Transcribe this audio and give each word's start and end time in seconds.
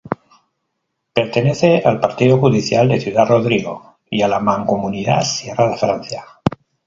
Pertenece 1.13 1.83
al 1.85 1.99
partido 1.99 2.39
judicial 2.39 2.89
de 2.89 2.99
Ciudad 2.99 3.27
Rodrigo 3.27 3.97
y 4.09 4.23
a 4.23 4.27
la 4.27 4.39
mancomunidad 4.39 5.21
Sierra 5.21 5.69
de 5.69 5.77
Francia. 5.77 6.23